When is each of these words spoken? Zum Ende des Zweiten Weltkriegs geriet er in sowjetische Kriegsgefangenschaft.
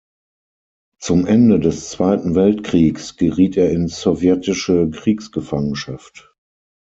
Zum 0.97 1.27
Ende 1.27 1.59
des 1.59 1.89
Zweiten 1.91 2.33
Weltkriegs 2.33 3.17
geriet 3.17 3.55
er 3.55 3.69
in 3.69 3.87
sowjetische 3.87 4.89
Kriegsgefangenschaft. 4.89 6.33